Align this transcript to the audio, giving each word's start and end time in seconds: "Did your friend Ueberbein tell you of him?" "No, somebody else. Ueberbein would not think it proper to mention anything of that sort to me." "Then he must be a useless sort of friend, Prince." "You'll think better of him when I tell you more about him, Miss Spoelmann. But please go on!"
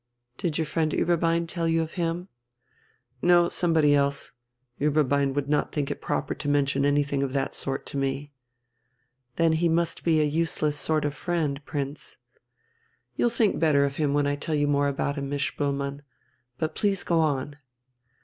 "Did 0.39 0.57
your 0.57 0.65
friend 0.65 0.93
Ueberbein 0.93 1.45
tell 1.47 1.67
you 1.67 1.83
of 1.83 1.91
him?" 1.91 2.27
"No, 3.21 3.49
somebody 3.49 3.93
else. 3.93 4.31
Ueberbein 4.79 5.35
would 5.35 5.47
not 5.47 5.71
think 5.71 5.91
it 5.91 6.01
proper 6.01 6.33
to 6.33 6.49
mention 6.49 6.85
anything 6.85 7.21
of 7.21 7.33
that 7.33 7.53
sort 7.53 7.85
to 7.85 7.97
me." 7.97 8.33
"Then 9.35 9.53
he 9.53 9.69
must 9.69 10.03
be 10.03 10.19
a 10.19 10.23
useless 10.25 10.75
sort 10.75 11.05
of 11.05 11.13
friend, 11.13 11.63
Prince." 11.65 12.17
"You'll 13.15 13.29
think 13.29 13.59
better 13.59 13.85
of 13.85 13.97
him 13.97 14.15
when 14.15 14.25
I 14.25 14.35
tell 14.35 14.55
you 14.55 14.65
more 14.67 14.87
about 14.87 15.19
him, 15.19 15.29
Miss 15.29 15.43
Spoelmann. 15.43 16.01
But 16.57 16.73
please 16.73 17.03
go 17.03 17.19
on!" 17.19 17.57